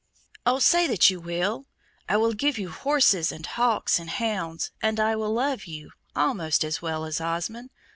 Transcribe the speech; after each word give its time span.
"Oh, 0.47 0.57
say 0.57 0.87
that 0.87 1.11
you 1.11 1.19
will! 1.19 1.67
I 2.09 2.17
will 2.17 2.33
give 2.33 2.57
you 2.57 2.69
horses, 2.71 3.31
and 3.31 3.45
hawks, 3.45 3.99
and 3.99 4.09
hounds, 4.09 4.71
and 4.81 4.99
I 4.99 5.15
will 5.15 5.31
love 5.31 5.65
you 5.65 5.91
almost 6.15 6.63
as 6.63 6.81
well 6.81 7.05
as 7.05 7.21
Osmond. 7.21 7.69